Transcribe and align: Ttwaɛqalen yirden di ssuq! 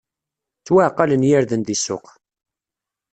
Ttwaɛqalen 0.59 1.27
yirden 1.29 1.61
di 1.67 1.75
ssuq! 1.79 2.05